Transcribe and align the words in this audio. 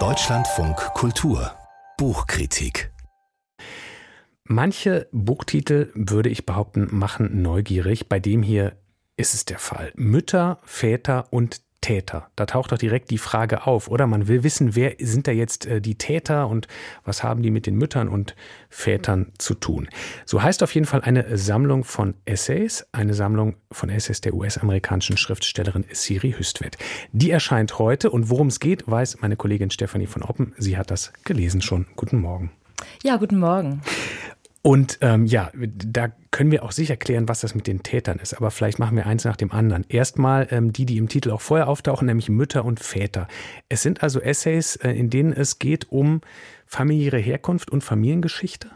Deutschlandfunk 0.00 0.76
Kultur 0.94 1.52
Buchkritik 1.96 2.92
Manche 4.42 5.06
Buchtitel, 5.12 5.92
würde 5.94 6.28
ich 6.28 6.44
behaupten, 6.44 6.88
machen 6.90 7.42
neugierig. 7.42 8.08
Bei 8.08 8.18
dem 8.18 8.42
hier 8.42 8.72
ist 9.16 9.34
es 9.34 9.44
der 9.44 9.60
Fall. 9.60 9.92
Mütter, 9.94 10.58
Väter 10.64 11.28
und 11.30 11.62
Täter. 11.84 12.30
Da 12.34 12.46
taucht 12.46 12.72
doch 12.72 12.78
direkt 12.78 13.10
die 13.10 13.18
Frage 13.18 13.66
auf, 13.66 13.88
oder? 13.88 14.06
Man 14.06 14.26
will 14.26 14.42
wissen, 14.42 14.74
wer 14.74 14.94
sind 15.00 15.26
da 15.26 15.32
jetzt 15.32 15.66
äh, 15.66 15.82
die 15.82 15.96
Täter 15.96 16.48
und 16.48 16.66
was 17.04 17.22
haben 17.22 17.42
die 17.42 17.50
mit 17.50 17.66
den 17.66 17.76
Müttern 17.76 18.08
und 18.08 18.34
Vätern 18.70 19.32
zu 19.36 19.52
tun? 19.52 19.90
So 20.24 20.42
heißt 20.42 20.62
auf 20.62 20.74
jeden 20.74 20.86
Fall 20.86 21.02
eine 21.02 21.36
Sammlung 21.36 21.84
von 21.84 22.14
Essays, 22.24 22.86
eine 22.92 23.12
Sammlung 23.12 23.56
von 23.70 23.90
Essays 23.90 24.22
der 24.22 24.32
US-amerikanischen 24.32 25.18
Schriftstellerin 25.18 25.84
Siri 25.92 26.32
Hüstvedt. 26.32 26.78
Die 27.12 27.30
erscheint 27.30 27.78
heute 27.78 28.10
und 28.10 28.30
worum 28.30 28.46
es 28.46 28.60
geht, 28.60 28.90
weiß 28.90 29.20
meine 29.20 29.36
Kollegin 29.36 29.70
Stefanie 29.70 30.06
von 30.06 30.22
Oppen. 30.22 30.54
Sie 30.56 30.78
hat 30.78 30.90
das 30.90 31.12
gelesen 31.24 31.60
schon. 31.60 31.84
Guten 31.96 32.18
Morgen. 32.18 32.50
Ja, 33.02 33.18
guten 33.18 33.38
Morgen. 33.38 33.82
Und 34.66 34.96
ähm, 35.02 35.26
ja, 35.26 35.50
da 35.54 36.08
können 36.30 36.50
wir 36.50 36.62
auch 36.62 36.72
sicher 36.72 36.96
klären, 36.96 37.28
was 37.28 37.40
das 37.40 37.54
mit 37.54 37.66
den 37.66 37.82
Tätern 37.82 38.18
ist. 38.18 38.32
Aber 38.32 38.50
vielleicht 38.50 38.78
machen 38.78 38.96
wir 38.96 39.04
eins 39.04 39.26
nach 39.26 39.36
dem 39.36 39.52
anderen. 39.52 39.84
Erstmal 39.90 40.48
ähm, 40.50 40.72
die, 40.72 40.86
die 40.86 40.96
im 40.96 41.10
Titel 41.10 41.32
auch 41.32 41.42
vorher 41.42 41.68
auftauchen, 41.68 42.06
nämlich 42.06 42.30
Mütter 42.30 42.64
und 42.64 42.80
Väter. 42.80 43.28
Es 43.68 43.82
sind 43.82 44.02
also 44.02 44.20
Essays, 44.20 44.76
äh, 44.76 44.90
in 44.92 45.10
denen 45.10 45.34
es 45.34 45.58
geht 45.58 45.92
um 45.92 46.22
familiäre 46.66 47.18
Herkunft 47.18 47.70
und 47.70 47.84
Familiengeschichte. 47.84 48.70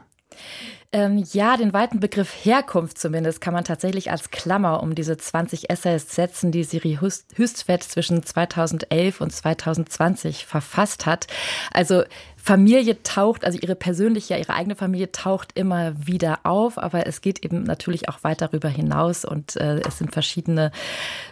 Ähm, 0.92 1.24
ja, 1.32 1.56
den 1.56 1.72
weiten 1.72 2.00
Begriff 2.00 2.34
Herkunft 2.44 2.98
zumindest 2.98 3.40
kann 3.40 3.54
man 3.54 3.64
tatsächlich 3.64 4.10
als 4.10 4.30
Klammer 4.30 4.82
um 4.82 4.94
diese 4.94 5.16
20 5.16 5.70
Essays 5.70 6.14
setzen, 6.14 6.52
die 6.52 6.64
Siri 6.64 6.98
Hüstvedt 7.00 7.82
zwischen 7.82 8.22
2011 8.22 9.22
und 9.22 9.30
2020 9.30 10.44
verfasst 10.44 11.06
hat. 11.06 11.26
Also 11.72 12.04
Familie 12.40 13.02
taucht, 13.02 13.44
also 13.44 13.58
ihre 13.60 13.74
persönliche, 13.74 14.38
ihre 14.38 14.54
eigene 14.54 14.76
Familie 14.76 15.12
taucht 15.12 15.50
immer 15.54 15.92
wieder 15.98 16.40
auf, 16.44 16.78
aber 16.78 17.06
es 17.06 17.20
geht 17.20 17.44
eben 17.44 17.64
natürlich 17.64 18.08
auch 18.08 18.24
weit 18.24 18.40
darüber 18.40 18.68
hinaus 18.68 19.24
und 19.24 19.56
äh, 19.56 19.80
es 19.80 19.98
sind 19.98 20.12
verschiedene 20.12 20.70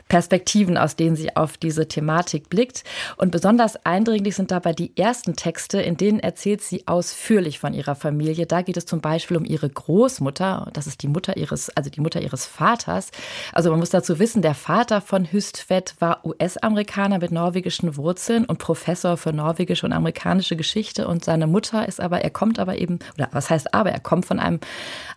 Perspektiven, 0.09 0.77
aus 0.77 0.95
denen 0.95 1.17
sie 1.17 1.35
auf 1.35 1.57
diese 1.57 1.89
Thematik 1.89 2.49
blickt. 2.49 2.85
Und 3.17 3.31
besonders 3.31 3.77
eindringlich 3.85 4.37
sind 4.37 4.51
dabei 4.51 4.73
die 4.73 4.97
ersten 4.97 5.35
Texte, 5.35 5.81
in 5.81 5.97
denen 5.97 6.21
erzählt 6.21 6.63
sie 6.63 6.87
ausführlich 6.87 7.59
von 7.59 7.75
ihrer 7.75 7.95
Familie. 7.95 8.47
Da 8.47 8.63
geht 8.63 8.77
es 8.77 8.87
zum 8.87 9.01
Beispiel 9.01 9.37
um 9.37 9.45
ihre 9.45 9.69
Großmutter, 9.69 10.69
das 10.73 10.87
ist 10.87 11.03
die 11.03 11.09
Mutter 11.09 11.37
ihres, 11.37 11.71
also 11.71 11.91
die 11.91 12.01
Mutter 12.01 12.21
ihres 12.21 12.47
Vaters. 12.47 13.11
Also 13.53 13.71
man 13.71 13.81
muss 13.81 13.91
dazu 13.91 14.19
wissen, 14.19 14.43
der 14.43 14.55
Vater 14.55 15.01
von 15.01 15.25
Hüstvedt 15.25 15.95
war 15.99 16.25
US-Amerikaner 16.25 17.19
mit 17.19 17.33
norwegischen 17.33 17.97
Wurzeln 17.97 18.45
und 18.45 18.59
Professor 18.59 19.17
für 19.17 19.33
norwegische 19.33 19.87
und 19.87 19.93
amerikanische 19.93 20.57
Geschichte 20.57 21.06
und 21.07 21.25
seine 21.25 21.47
Mutter 21.47 21.87
ist 21.87 22.01
aber, 22.01 22.21
er 22.23 22.31
kommt 22.31 22.59
aber 22.59 22.79
eben, 22.79 22.99
oder 23.17 23.29
was 23.33 23.51
heißt 23.51 23.75
aber, 23.75 23.91
er 23.91 24.01
kommt 24.01 24.27
von 24.27 24.39
einem, 24.39 24.61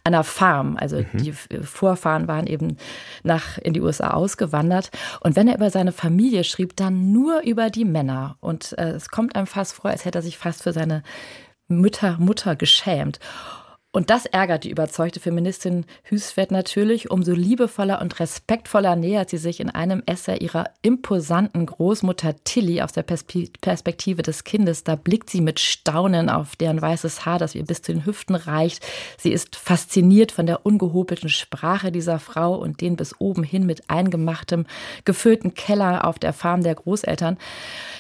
einer 0.03 0.23
Farm. 0.23 0.77
Also 0.79 0.97
mhm. 0.97 1.17
die 1.17 1.31
Vorfahren 1.31 2.27
waren 2.27 2.47
eben 2.47 2.77
nach, 3.23 3.57
in 3.57 3.73
die 3.73 3.81
USA 3.81 4.11
ausgewandert. 4.11 4.91
Und 5.19 5.35
wenn 5.35 5.47
er 5.47 5.55
über 5.55 5.69
seine 5.69 5.91
Familie 5.91 6.43
schrieb, 6.43 6.75
dann 6.75 7.11
nur 7.11 7.41
über 7.41 7.69
die 7.69 7.85
Männer. 7.85 8.37
Und 8.39 8.77
äh, 8.77 8.91
es 8.91 9.09
kommt 9.09 9.35
einem 9.35 9.47
fast 9.47 9.73
vor, 9.73 9.91
als 9.91 10.05
hätte 10.05 10.19
er 10.19 10.23
sich 10.23 10.37
fast 10.37 10.63
für 10.63 10.73
seine 10.73 11.03
Mütter, 11.67 12.17
Mutter 12.19 12.55
geschämt. 12.55 13.19
Und 13.99 14.09
das 14.09 14.25
ärgert 14.25 14.63
die 14.63 14.69
überzeugte 14.69 15.19
Feministin 15.19 15.85
Hüsfeld 16.03 16.51
natürlich. 16.51 17.11
Umso 17.11 17.33
liebevoller 17.33 17.99
und 17.99 18.17
respektvoller 18.21 18.95
nähert 18.95 19.29
sie 19.29 19.37
sich 19.37 19.59
in 19.59 19.69
einem 19.69 20.03
Essay 20.05 20.37
ihrer 20.37 20.69
imposanten 20.81 21.65
Großmutter 21.65 22.33
Tilly 22.45 22.81
aus 22.81 22.93
der 22.93 23.03
Perspektive 23.03 24.21
des 24.21 24.45
Kindes. 24.45 24.85
Da 24.85 24.95
blickt 24.95 25.29
sie 25.29 25.41
mit 25.41 25.59
Staunen 25.59 26.29
auf 26.29 26.55
deren 26.55 26.81
weißes 26.81 27.25
Haar, 27.25 27.39
das 27.39 27.55
ihr 27.55 27.65
bis 27.65 27.81
zu 27.81 27.91
den 27.91 28.05
Hüften 28.05 28.35
reicht. 28.35 28.85
Sie 29.17 29.33
ist 29.33 29.57
fasziniert 29.57 30.31
von 30.31 30.45
der 30.45 30.65
ungehobelten 30.65 31.27
Sprache 31.27 31.91
dieser 31.91 32.19
Frau 32.19 32.55
und 32.55 32.79
den 32.79 32.95
bis 32.95 33.19
oben 33.19 33.43
hin 33.43 33.65
mit 33.65 33.89
eingemachtem, 33.89 34.65
gefüllten 35.03 35.55
Keller 35.55 36.07
auf 36.07 36.19
der 36.19 36.31
Farm 36.31 36.63
der 36.63 36.75
Großeltern. 36.75 37.37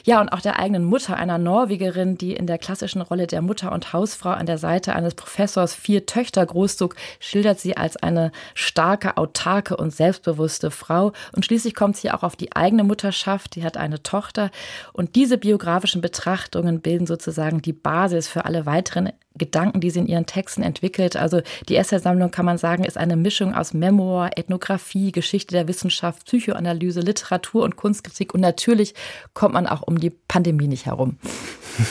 Ja, 0.05 0.21
und 0.21 0.29
auch 0.29 0.39
der 0.39 0.59
eigenen 0.59 0.85
Mutter, 0.85 1.17
einer 1.17 1.37
Norwegerin, 1.37 2.17
die 2.17 2.31
in 2.31 2.47
der 2.47 2.57
klassischen 2.57 3.01
Rolle 3.01 3.27
der 3.27 3.41
Mutter 3.41 3.73
und 3.73 3.91
Hausfrau 3.91 4.29
an 4.29 4.45
der 4.45 4.57
Seite 4.57 4.95
eines 4.95 5.13
Professors 5.13 5.73
vier 5.89 6.05
Töchter 6.05 6.45
großzog, 6.45 6.95
schildert 7.19 7.59
sie 7.59 7.75
als 7.75 7.97
eine 7.97 8.31
starke, 8.53 9.17
autarke 9.17 9.75
und 9.75 9.91
selbstbewusste 9.91 10.69
Frau. 10.69 11.13
Und 11.35 11.45
schließlich 11.45 11.73
kommt 11.73 11.97
sie 11.97 12.11
auch 12.11 12.21
auf 12.21 12.35
die 12.35 12.55
eigene 12.55 12.83
Mutterschaft. 12.83 13.55
Die 13.55 13.63
hat 13.63 13.75
eine 13.75 14.03
Tochter. 14.03 14.51
Und 14.93 15.15
diese 15.15 15.39
biografischen 15.39 16.01
Betrachtungen 16.01 16.81
bilden 16.81 17.07
sozusagen 17.07 17.63
die 17.63 17.73
Basis 17.73 18.27
für 18.27 18.45
alle 18.45 18.67
weiteren 18.67 19.09
Gedanken, 19.37 19.79
die 19.79 19.89
sie 19.89 19.99
in 19.99 20.07
ihren 20.07 20.25
Texten 20.25 20.63
entwickelt. 20.63 21.15
Also 21.15 21.41
die 21.67 21.75
Essaysammlung 21.75 22.31
kann 22.31 22.45
man 22.45 22.57
sagen, 22.57 22.83
ist 22.83 22.97
eine 22.97 23.15
Mischung 23.15 23.53
aus 23.53 23.73
Memoir, 23.73 24.31
Ethnographie, 24.35 25.11
Geschichte 25.11 25.53
der 25.53 25.67
Wissenschaft, 25.67 26.25
Psychoanalyse, 26.25 26.99
Literatur 26.99 27.63
und 27.63 27.75
Kunstkritik. 27.75 28.33
Und 28.33 28.41
natürlich 28.41 28.93
kommt 29.33 29.53
man 29.53 29.67
auch 29.67 29.81
um 29.83 29.99
die 29.99 30.09
Pandemie 30.09 30.67
nicht 30.67 30.87
herum. 30.87 31.17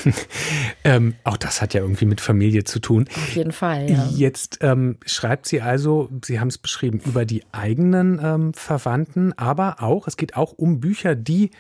ähm, 0.84 1.14
auch 1.24 1.36
das 1.36 1.62
hat 1.62 1.74
ja 1.74 1.80
irgendwie 1.80 2.04
mit 2.06 2.20
Familie 2.20 2.64
zu 2.64 2.80
tun. 2.80 3.08
Auf 3.08 3.34
jeden 3.34 3.52
Fall. 3.52 3.90
Ja. 3.90 4.06
Jetzt 4.10 4.58
ähm, 4.60 4.98
schreibt 5.06 5.46
sie 5.46 5.62
also, 5.62 6.10
Sie 6.24 6.40
haben 6.40 6.48
es 6.48 6.58
beschrieben, 6.58 7.00
über 7.06 7.24
die 7.24 7.44
eigenen 7.52 8.20
ähm, 8.22 8.54
Verwandten, 8.54 9.32
aber 9.38 9.82
auch, 9.82 10.06
es 10.06 10.16
geht 10.16 10.36
auch 10.36 10.52
um 10.52 10.80
Bücher, 10.80 11.14
die 11.14 11.50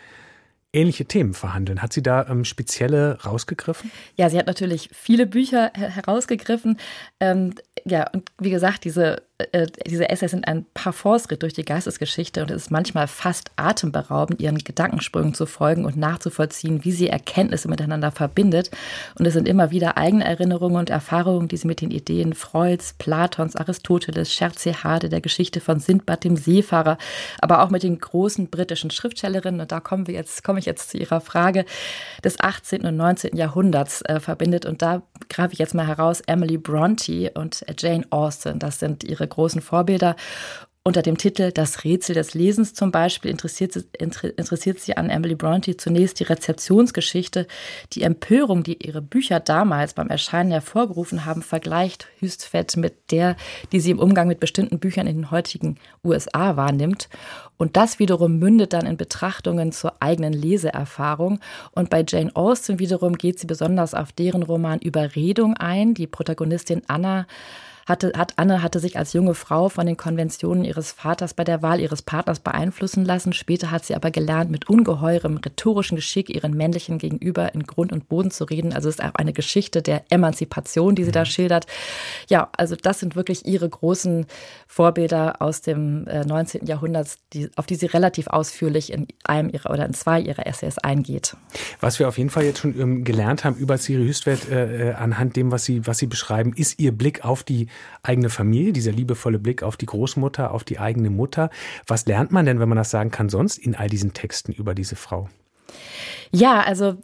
ähnliche 0.72 1.06
Themen 1.06 1.34
verhandeln. 1.34 1.82
Hat 1.82 1.92
sie 1.92 2.02
da 2.02 2.26
ähm, 2.28 2.44
spezielle 2.44 3.22
rausgegriffen? 3.24 3.90
Ja, 4.16 4.28
sie 4.30 4.38
hat 4.38 4.46
natürlich 4.46 4.90
viele 4.92 5.26
Bücher 5.26 5.72
herausgegriffen. 5.74 6.78
Ähm, 7.20 7.54
ja, 7.84 8.08
und 8.10 8.30
wie 8.38 8.50
gesagt, 8.50 8.84
diese 8.84 9.22
äh, 9.52 9.68
diese 9.86 10.08
Essays 10.08 10.32
sind 10.32 10.48
ein 10.48 10.66
Parforce-Ritt 10.74 11.42
durch 11.42 11.52
die 11.52 11.64
Geistesgeschichte 11.64 12.42
und 12.42 12.50
es 12.50 12.62
ist 12.62 12.70
manchmal 12.70 13.06
fast 13.06 13.52
atemberaubend, 13.54 14.40
ihren 14.40 14.58
Gedankensprüngen 14.58 15.32
zu 15.32 15.46
folgen 15.46 15.84
und 15.84 15.96
nachzuvollziehen, 15.96 16.84
wie 16.84 16.90
sie 16.90 17.08
Erkenntnisse 17.08 17.68
miteinander 17.68 18.10
verbindet. 18.10 18.70
Und 19.16 19.26
es 19.26 19.34
sind 19.34 19.46
immer 19.46 19.70
wieder 19.70 19.96
eigene 19.96 20.24
Erinnerungen 20.24 20.76
und 20.76 20.90
Erfahrungen, 20.90 21.46
die 21.46 21.56
sie 21.56 21.68
mit 21.68 21.80
den 21.80 21.92
Ideen 21.92 22.32
Freuds, 22.32 22.94
Platons, 22.98 23.54
Aristoteles, 23.54 24.32
Scherzehade, 24.32 25.08
der 25.08 25.20
Geschichte 25.20 25.60
von 25.60 25.78
Sindbad 25.78 26.24
dem 26.24 26.36
Seefahrer, 26.36 26.98
aber 27.40 27.62
auch 27.62 27.70
mit 27.70 27.84
den 27.84 27.98
großen 27.98 28.50
britischen 28.50 28.90
Schriftstellerinnen, 28.90 29.60
und 29.60 29.70
da 29.70 29.78
kommen 29.78 30.08
wir 30.08 30.14
jetzt, 30.14 30.42
komme 30.42 30.58
ich 30.58 30.66
jetzt 30.66 30.90
zu 30.90 30.98
Ihrer 30.98 31.20
Frage, 31.20 31.64
des 32.24 32.40
18. 32.40 32.84
und 32.84 32.96
19. 32.96 33.36
Jahrhunderts 33.36 34.02
äh, 34.02 34.18
verbindet. 34.18 34.66
Und 34.66 34.82
da 34.82 35.02
greife 35.28 35.52
ich 35.52 35.60
jetzt 35.60 35.74
mal 35.74 35.86
heraus 35.86 36.22
Emily 36.26 36.58
Bronte 36.58 37.30
und 37.34 37.64
Jane 37.78 38.04
Austen. 38.10 38.58
Das 38.58 38.80
sind 38.80 39.04
ihre 39.04 39.27
großen 39.28 39.60
Vorbilder. 39.60 40.16
Unter 40.88 41.02
dem 41.02 41.18
Titel 41.18 41.52
Das 41.52 41.84
Rätsel 41.84 42.14
des 42.14 42.32
Lesens 42.32 42.72
zum 42.72 42.90
Beispiel 42.90 43.30
interessiert, 43.30 43.76
interessiert 43.76 44.80
sie 44.80 44.96
an 44.96 45.10
Emily 45.10 45.34
Bronte 45.34 45.76
zunächst 45.76 46.18
die 46.18 46.24
Rezeptionsgeschichte. 46.24 47.46
Die 47.92 48.00
Empörung, 48.00 48.62
die 48.62 48.82
ihre 48.82 49.02
Bücher 49.02 49.38
damals 49.38 49.92
beim 49.92 50.08
Erscheinen 50.08 50.50
hervorgerufen 50.50 51.26
haben, 51.26 51.42
vergleicht 51.42 52.08
Hüstfett 52.20 52.78
mit 52.78 53.10
der, 53.10 53.36
die 53.70 53.80
sie 53.80 53.90
im 53.90 53.98
Umgang 53.98 54.28
mit 54.28 54.40
bestimmten 54.40 54.78
Büchern 54.78 55.06
in 55.06 55.16
den 55.16 55.30
heutigen 55.30 55.76
USA 56.02 56.56
wahrnimmt. 56.56 57.10
Und 57.58 57.76
das 57.76 57.98
wiederum 57.98 58.38
mündet 58.38 58.72
dann 58.72 58.86
in 58.86 58.96
Betrachtungen 58.96 59.72
zur 59.72 59.92
eigenen 60.00 60.32
Leseerfahrung. 60.32 61.38
Und 61.72 61.90
bei 61.90 62.02
Jane 62.08 62.34
Austen 62.34 62.78
wiederum 62.78 63.18
geht 63.18 63.38
sie 63.38 63.46
besonders 63.46 63.92
auf 63.92 64.12
deren 64.12 64.42
Roman 64.42 64.78
Überredung 64.78 65.54
ein. 65.54 65.92
Die 65.92 66.06
Protagonistin 66.06 66.80
Anna 66.86 67.26
hatte, 67.88 68.12
hat 68.16 68.34
Anne 68.36 68.62
hatte 68.62 68.80
sich 68.80 68.98
als 68.98 69.12
junge 69.12 69.34
Frau 69.34 69.68
von 69.68 69.86
den 69.86 69.96
Konventionen 69.96 70.64
ihres 70.64 70.92
Vaters 70.92 71.34
bei 71.34 71.44
der 71.44 71.62
Wahl 71.62 71.80
ihres 71.80 72.02
Partners 72.02 72.40
beeinflussen 72.40 73.04
lassen. 73.04 73.32
Später 73.32 73.70
hat 73.70 73.84
sie 73.84 73.94
aber 73.94 74.10
gelernt, 74.10 74.50
mit 74.50 74.68
ungeheurem 74.68 75.38
rhetorischen 75.38 75.96
Geschick 75.96 76.28
ihren 76.30 76.56
männlichen 76.56 76.98
Gegenüber 76.98 77.54
in 77.54 77.64
Grund 77.64 77.92
und 77.92 78.08
Boden 78.08 78.30
zu 78.30 78.44
reden. 78.44 78.72
Also 78.72 78.88
es 78.88 78.96
ist 78.96 79.04
auch 79.04 79.14
eine 79.14 79.32
Geschichte 79.32 79.82
der 79.82 80.04
Emanzipation, 80.10 80.94
die 80.94 81.04
sie 81.04 81.12
da 81.12 81.20
mhm. 81.20 81.26
schildert. 81.26 81.66
Ja, 82.28 82.50
also 82.56 82.76
das 82.76 83.00
sind 83.00 83.16
wirklich 83.16 83.46
ihre 83.46 83.68
großen 83.68 84.26
Vorbilder 84.66 85.40
aus 85.40 85.62
dem 85.62 86.04
19. 86.04 86.62
Äh, 86.62 86.64
Jahrhundert, 86.66 87.16
die, 87.32 87.50
auf 87.56 87.66
die 87.66 87.76
sie 87.76 87.86
relativ 87.86 88.26
ausführlich 88.28 88.92
in 88.92 89.06
einem 89.24 89.48
ihrer 89.48 89.70
oder 89.70 89.86
in 89.86 89.94
zwei 89.94 90.20
ihrer 90.20 90.46
Essays 90.46 90.78
eingeht. 90.78 91.36
Was 91.80 91.98
wir 91.98 92.08
auf 92.08 92.18
jeden 92.18 92.30
Fall 92.30 92.44
jetzt 92.44 92.60
schon 92.60 92.78
ähm, 92.78 93.04
gelernt 93.04 93.44
haben 93.44 93.56
über 93.56 93.78
Siri 93.78 94.06
Hüstwert 94.06 94.48
äh, 94.50 94.90
äh, 94.90 94.94
anhand 94.94 95.36
dem, 95.36 95.50
was 95.50 95.64
sie, 95.64 95.86
was 95.86 95.98
sie 95.98 96.06
beschreiben, 96.06 96.52
ist 96.54 96.78
ihr 96.78 96.92
Blick 96.92 97.24
auf 97.24 97.42
die 97.42 97.68
eigene 98.02 98.30
Familie, 98.30 98.72
dieser 98.72 98.92
liebevolle 98.92 99.38
Blick 99.38 99.62
auf 99.62 99.76
die 99.76 99.86
Großmutter, 99.86 100.52
auf 100.52 100.64
die 100.64 100.78
eigene 100.78 101.10
Mutter. 101.10 101.50
Was 101.86 102.06
lernt 102.06 102.32
man 102.32 102.46
denn, 102.46 102.60
wenn 102.60 102.68
man 102.68 102.78
das 102.78 102.90
sagen 102.90 103.10
kann, 103.10 103.28
sonst 103.28 103.58
in 103.58 103.74
all 103.74 103.88
diesen 103.88 104.12
Texten 104.12 104.52
über 104.52 104.74
diese 104.74 104.96
Frau? 104.96 105.28
Ja, 106.30 106.60
also 106.60 106.96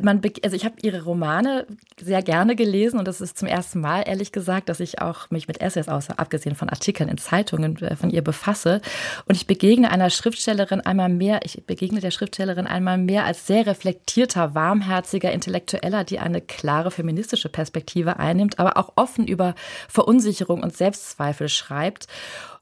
man, 0.00 0.22
also 0.42 0.56
ich 0.56 0.64
habe 0.64 0.76
ihre 0.80 1.02
Romane 1.02 1.66
sehr 2.00 2.22
gerne 2.22 2.56
gelesen 2.56 2.98
und 2.98 3.06
das 3.06 3.20
ist 3.20 3.36
zum 3.36 3.46
ersten 3.46 3.80
Mal, 3.80 4.02
ehrlich 4.06 4.32
gesagt, 4.32 4.70
dass 4.70 4.80
ich 4.80 5.02
auch 5.02 5.30
mich 5.30 5.48
mit 5.48 5.60
Essays, 5.60 5.88
außer 5.88 6.18
abgesehen 6.18 6.56
von 6.56 6.70
Artikeln 6.70 7.10
in 7.10 7.18
Zeitungen 7.18 7.76
äh, 7.82 7.94
von 7.94 8.08
ihr 8.08 8.22
befasse. 8.22 8.80
Und 9.26 9.34
ich 9.34 9.46
begegne 9.46 9.90
einer 9.90 10.08
Schriftstellerin 10.08 10.80
einmal 10.80 11.10
mehr, 11.10 11.40
ich 11.44 11.66
begegne 11.66 12.00
der 12.00 12.10
Schriftstellerin 12.10 12.66
einmal 12.66 12.96
mehr 12.96 13.26
als 13.26 13.46
sehr 13.46 13.66
reflektierter, 13.66 14.54
warmherziger 14.54 15.30
Intellektueller, 15.30 16.04
die 16.04 16.18
eine 16.18 16.40
klare 16.40 16.90
feministische 16.90 17.50
Perspektive 17.50 18.18
einnimmt, 18.18 18.58
aber 18.58 18.78
auch 18.78 18.94
offen 18.96 19.26
über 19.26 19.54
Verunsicherung 19.88 20.62
und 20.62 20.74
Selbstzweifel 20.74 21.50
schreibt. 21.50 22.06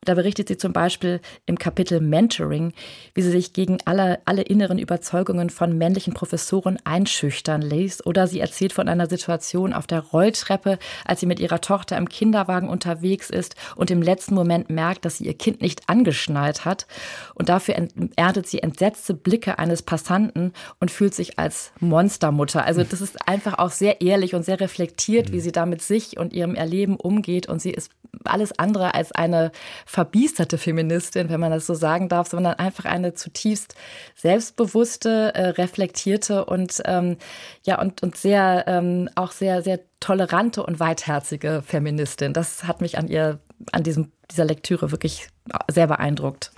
Da 0.06 0.14
berichtet 0.14 0.48
sie 0.48 0.56
zum 0.56 0.72
Beispiel 0.72 1.20
im 1.44 1.58
Kapitel 1.58 2.00
Mentoring, 2.00 2.72
wie 3.12 3.20
sie 3.20 3.30
sich 3.30 3.52
gegen 3.52 3.76
alle, 3.84 4.20
alle 4.24 4.40
inneren 4.40 4.78
Überzeugungen 4.78 5.50
von 5.50 5.76
männlichen 5.76 6.14
Professoren 6.14 6.78
einschüchtern 6.84 7.60
ließ. 7.60 8.06
Oder 8.06 8.26
sie 8.26 8.40
erzählt 8.40 8.72
von 8.72 8.88
einer 8.88 9.10
Situation 9.10 9.74
auf 9.74 9.86
der 9.86 10.00
Rolltreppe, 10.00 10.78
als 11.04 11.20
sie 11.20 11.26
mit 11.26 11.38
ihrer 11.38 11.60
Tochter 11.60 11.98
im 11.98 12.08
Kinderwagen 12.08 12.70
unterwegs 12.70 13.28
ist 13.28 13.56
und 13.76 13.90
im 13.90 14.00
letzten 14.00 14.34
Moment 14.34 14.70
merkt, 14.70 15.04
dass 15.04 15.18
sie 15.18 15.26
ihr 15.26 15.36
Kind 15.36 15.60
nicht 15.60 15.90
angeschnallt 15.90 16.64
hat. 16.64 16.86
Und 17.34 17.50
dafür 17.50 17.74
erntet 18.16 18.46
sie 18.46 18.62
entsetzte 18.62 19.12
Blicke 19.12 19.58
eines 19.58 19.82
Passanten 19.82 20.54
und 20.78 20.90
fühlt 20.90 21.14
sich 21.14 21.38
als 21.38 21.72
Monstermutter. 21.78 22.64
Also 22.64 22.84
das 22.84 23.02
ist 23.02 23.28
einfach 23.28 23.58
auch 23.58 23.70
sehr 23.70 24.00
ehrlich 24.00 24.34
und 24.34 24.46
sehr 24.46 24.60
reflektiert, 24.60 25.30
wie 25.30 25.40
sie 25.40 25.52
da 25.52 25.66
mit 25.66 25.82
sich 25.82 26.18
und 26.18 26.32
ihrem 26.32 26.54
Erleben 26.54 26.96
umgeht. 26.96 27.50
Und 27.50 27.60
sie 27.60 27.70
ist 27.70 27.90
alles 28.24 28.58
andere 28.58 28.94
als 28.94 29.12
eine 29.12 29.52
verbiesterte 29.90 30.56
Feministin, 30.56 31.30
wenn 31.30 31.40
man 31.40 31.50
das 31.50 31.66
so 31.66 31.74
sagen 31.74 32.08
darf, 32.08 32.28
sondern 32.28 32.54
einfach 32.54 32.84
eine 32.84 33.14
zutiefst 33.14 33.74
selbstbewusste, 34.14 35.34
äh, 35.34 35.48
reflektierte 35.48 36.44
und 36.44 36.80
ähm, 36.84 37.16
ja 37.64 37.80
und 37.80 38.00
und 38.00 38.16
sehr 38.16 38.64
ähm, 38.68 39.10
auch 39.16 39.32
sehr 39.32 39.62
sehr 39.62 39.80
tolerante 39.98 40.62
und 40.62 40.78
weitherzige 40.78 41.64
Feministin. 41.66 42.32
Das 42.32 42.64
hat 42.64 42.80
mich 42.80 42.98
an 42.98 43.08
ihr 43.08 43.40
an 43.72 43.82
diesem 43.82 44.12
dieser 44.30 44.44
Lektüre 44.44 44.92
wirklich 44.92 45.26
sehr 45.68 45.88
beeindruckt. 45.88 46.52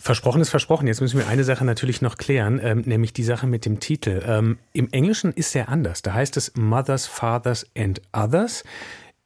Versprochen 0.00 0.40
ist 0.40 0.48
versprochen. 0.48 0.86
Jetzt 0.86 1.02
müssen 1.02 1.18
wir 1.18 1.28
eine 1.28 1.44
Sache 1.44 1.66
natürlich 1.66 2.00
noch 2.00 2.16
klären, 2.16 2.58
ähm, 2.62 2.80
nämlich 2.86 3.12
die 3.12 3.22
Sache 3.22 3.46
mit 3.46 3.66
dem 3.66 3.80
Titel. 3.80 4.22
Ähm, 4.26 4.58
Im 4.72 4.88
Englischen 4.92 5.32
ist 5.34 5.54
er 5.54 5.68
anders. 5.68 6.00
Da 6.00 6.14
heißt 6.14 6.38
es 6.38 6.56
Mothers, 6.56 7.06
Fathers 7.06 7.66
and 7.76 8.00
Others. 8.14 8.64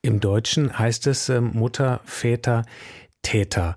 Im 0.02 0.18
Deutschen 0.18 0.76
heißt 0.78 1.06
es 1.06 1.28
äh, 1.28 1.40
Mutter, 1.40 2.00
Väter, 2.04 2.64
Täter. 3.26 3.74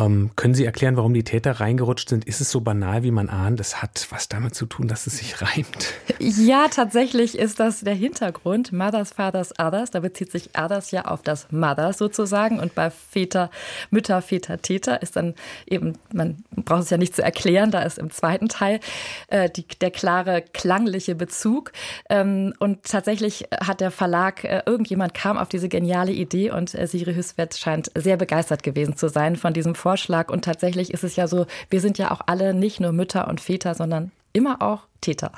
Ähm, 0.00 0.30
können 0.36 0.54
Sie 0.54 0.64
erklären, 0.64 0.96
warum 0.96 1.12
die 1.14 1.24
Täter 1.24 1.60
reingerutscht 1.60 2.08
sind? 2.08 2.24
Ist 2.24 2.40
es 2.40 2.50
so 2.50 2.60
banal, 2.60 3.02
wie 3.02 3.10
man 3.10 3.28
ahnt? 3.28 3.60
Das 3.60 3.82
hat 3.82 4.06
was 4.10 4.28
damit 4.28 4.54
zu 4.54 4.66
tun, 4.66 4.88
dass 4.88 5.06
es 5.06 5.18
sich 5.18 5.42
reimt. 5.42 5.94
Ja, 6.18 6.68
tatsächlich 6.68 7.38
ist 7.38 7.60
das 7.60 7.80
der 7.80 7.94
Hintergrund. 7.94 8.72
Mothers, 8.72 9.12
Fathers, 9.12 9.52
Others. 9.58 9.90
Da 9.90 10.00
bezieht 10.00 10.30
sich 10.30 10.50
Others 10.58 10.90
ja 10.90 11.04
auf 11.06 11.22
das 11.22 11.50
Mothers 11.50 11.98
sozusagen. 11.98 12.60
Und 12.60 12.74
bei 12.74 12.90
Väter, 12.90 13.50
Mütter, 13.90 14.22
Väter, 14.22 14.60
Täter 14.62 15.02
ist 15.02 15.16
dann 15.16 15.34
eben, 15.66 15.98
man 16.12 16.44
braucht 16.56 16.82
es 16.82 16.90
ja 16.90 16.96
nicht 16.96 17.14
zu 17.14 17.22
erklären, 17.22 17.70
da 17.70 17.82
ist 17.82 17.98
im 17.98 18.10
zweiten 18.10 18.48
Teil 18.48 18.80
äh, 19.28 19.50
die, 19.50 19.66
der 19.80 19.90
klare 19.90 20.42
klangliche 20.52 21.14
Bezug. 21.14 21.72
Ähm, 22.08 22.54
und 22.58 22.84
tatsächlich 22.84 23.48
hat 23.60 23.80
der 23.80 23.90
Verlag, 23.90 24.44
äh, 24.44 24.62
irgendjemand 24.66 25.14
kam 25.14 25.36
auf 25.36 25.48
diese 25.48 25.68
geniale 25.68 26.12
Idee 26.12 26.50
und 26.50 26.74
äh, 26.74 26.86
Siri 26.86 27.14
Hüswett 27.14 27.56
scheint 27.56 27.90
sehr 27.94 28.16
begeistert 28.16 28.62
gewesen 28.62 28.96
zu 28.96 29.08
sein 29.08 29.36
von 29.36 29.52
diesem 29.52 29.74
Vorschlag. 29.74 29.89
Und 30.30 30.44
tatsächlich 30.44 30.92
ist 30.92 31.04
es 31.04 31.16
ja 31.16 31.26
so, 31.26 31.46
wir 31.68 31.80
sind 31.80 31.98
ja 31.98 32.10
auch 32.10 32.20
alle 32.26 32.54
nicht 32.54 32.80
nur 32.80 32.92
Mütter 32.92 33.28
und 33.28 33.40
Väter, 33.40 33.74
sondern 33.74 34.12
immer 34.32 34.62
auch 34.62 34.86
Täter. 35.00 35.32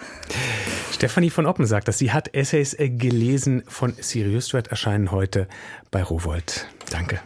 Stefanie 0.92 1.30
von 1.30 1.46
Oppen 1.46 1.66
sagt 1.66 1.88
dass 1.88 1.98
Sie 1.98 2.12
hat 2.12 2.34
Essays 2.34 2.74
äh, 2.74 2.90
gelesen 2.90 3.62
von 3.66 3.94
Sirius 3.98 4.48
Stewart 4.48 4.68
erscheinen 4.68 5.10
heute 5.10 5.48
bei 5.90 6.02
Rowold. 6.02 6.66
Danke. 6.90 7.20